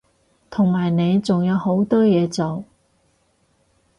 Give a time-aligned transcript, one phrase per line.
[0.49, 2.63] 同埋你仲有好多嘢做